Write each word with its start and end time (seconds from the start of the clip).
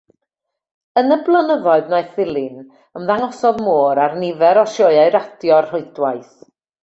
Yn 1.01 1.15
y 1.15 1.17
blynyddoedd 1.27 1.91
wnaeth 1.91 2.15
ddilyn, 2.15 2.55
ymddangosodd 3.01 3.61
Moore 3.67 4.05
ar 4.07 4.17
nifer 4.23 4.61
o 4.65 4.67
sioeau 4.77 5.13
radio'r 5.19 5.69
rhwydwaith. 5.69 6.35